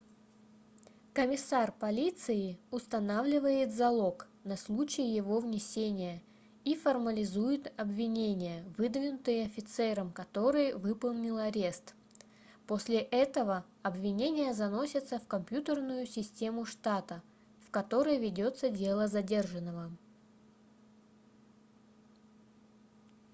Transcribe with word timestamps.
комиссар 1.13 1.71
полиции 1.71 2.57
устанавливает 2.71 3.71
залог 3.71 4.27
на 4.43 4.57
случай 4.57 5.07
его 5.07 5.39
внесения 5.39 6.23
и 6.63 6.73
формализует 6.75 7.71
обвинения 7.79 8.63
выдвинутые 8.79 9.45
офицером 9.45 10.11
который 10.11 10.73
выполнил 10.73 11.37
арест. 11.37 11.93
после 12.65 12.97
этого 12.97 13.63
обвинения 13.83 14.55
заносятся 14.55 15.19
в 15.19 15.27
компьютерную 15.27 16.07
систему 16.07 16.65
штата 16.65 17.21
в 17.67 17.69
которой 17.69 18.17
ведется 18.17 18.71
дело 18.71 19.07
задержанного 19.07 19.91